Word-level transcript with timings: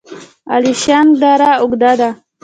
الیشنګ 0.55 1.09
دره 1.21 1.51
اوږده 1.61 1.91
ده؟ 1.99 2.09